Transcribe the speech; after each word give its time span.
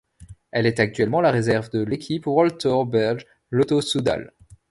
Elle 0.49 0.65
est 0.65 0.79
actuellement 0.79 1.21
la 1.21 1.29
réserve 1.29 1.69
de 1.69 1.83
l'équipe 1.83 2.25
World 2.25 2.57
Tour 2.57 2.87
belge 2.87 3.27
Lotto-Soudal. 3.51 4.33